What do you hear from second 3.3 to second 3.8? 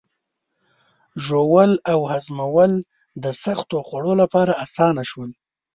سختو